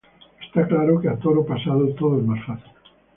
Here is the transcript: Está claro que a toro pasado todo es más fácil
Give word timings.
Está 0.45 0.61
claro 0.71 0.99
que 1.01 1.09
a 1.09 1.19
toro 1.23 1.45
pasado 1.45 1.93
todo 1.93 2.17
es 2.17 2.25
más 2.25 2.43
fácil 2.47 2.71